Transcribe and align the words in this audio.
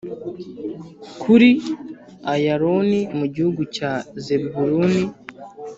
kuri 1.21 1.49
Ayaloni 2.33 2.99
mu 3.17 3.25
gihugu 3.35 3.61
cya 3.75 3.91
Zebuluni 4.23 5.03